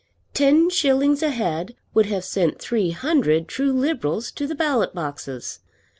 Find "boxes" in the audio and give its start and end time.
4.95-5.59